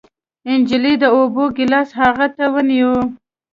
[0.61, 2.93] نجلۍ د اوبو ګېلاس هغه ته ونيو.